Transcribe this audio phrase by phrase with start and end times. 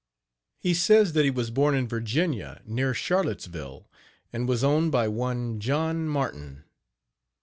[0.57, 3.87] He says that he was born in Virginia, near Charlottesville,
[4.33, 6.63] and was owned by one John Martin.